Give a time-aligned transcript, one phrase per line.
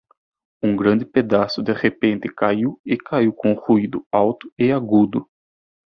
[0.63, 5.29] Um grande pedaço de repente caiu e caiu com um ruído alto e agudo.